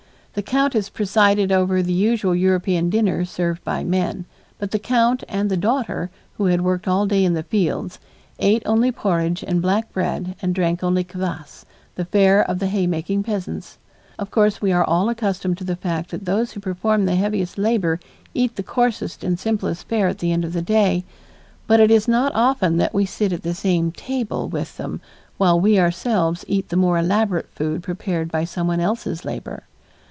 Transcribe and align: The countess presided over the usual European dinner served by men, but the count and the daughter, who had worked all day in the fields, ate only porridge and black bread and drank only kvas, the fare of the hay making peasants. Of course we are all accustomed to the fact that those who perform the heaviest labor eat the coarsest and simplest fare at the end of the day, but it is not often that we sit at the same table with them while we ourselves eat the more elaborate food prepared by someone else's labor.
The 0.33 0.41
countess 0.41 0.87
presided 0.89 1.51
over 1.51 1.83
the 1.83 1.91
usual 1.91 2.33
European 2.33 2.89
dinner 2.89 3.25
served 3.25 3.65
by 3.65 3.83
men, 3.83 4.23
but 4.59 4.71
the 4.71 4.79
count 4.79 5.25
and 5.27 5.51
the 5.51 5.57
daughter, 5.57 6.09
who 6.37 6.45
had 6.45 6.61
worked 6.61 6.87
all 6.87 7.05
day 7.05 7.25
in 7.25 7.33
the 7.33 7.43
fields, 7.43 7.99
ate 8.39 8.63
only 8.65 8.93
porridge 8.93 9.43
and 9.45 9.61
black 9.61 9.91
bread 9.91 10.37
and 10.41 10.55
drank 10.55 10.85
only 10.85 11.03
kvas, 11.03 11.65
the 11.95 12.05
fare 12.05 12.49
of 12.49 12.59
the 12.59 12.67
hay 12.67 12.87
making 12.87 13.23
peasants. 13.23 13.77
Of 14.17 14.31
course 14.31 14.61
we 14.61 14.71
are 14.71 14.85
all 14.85 15.09
accustomed 15.09 15.57
to 15.57 15.65
the 15.65 15.75
fact 15.75 16.11
that 16.11 16.23
those 16.23 16.53
who 16.53 16.61
perform 16.61 17.03
the 17.07 17.15
heaviest 17.17 17.57
labor 17.57 17.99
eat 18.33 18.55
the 18.55 18.63
coarsest 18.63 19.25
and 19.25 19.37
simplest 19.37 19.89
fare 19.89 20.07
at 20.07 20.19
the 20.19 20.31
end 20.31 20.45
of 20.45 20.53
the 20.53 20.61
day, 20.61 21.03
but 21.67 21.81
it 21.81 21.91
is 21.91 22.07
not 22.07 22.31
often 22.33 22.77
that 22.77 22.93
we 22.93 23.05
sit 23.05 23.33
at 23.33 23.43
the 23.43 23.53
same 23.53 23.91
table 23.91 24.47
with 24.47 24.77
them 24.77 25.01
while 25.35 25.59
we 25.59 25.77
ourselves 25.77 26.45
eat 26.47 26.69
the 26.69 26.77
more 26.77 26.97
elaborate 26.97 27.49
food 27.49 27.83
prepared 27.83 28.31
by 28.31 28.45
someone 28.45 28.79
else's 28.79 29.25
labor. 29.25 29.63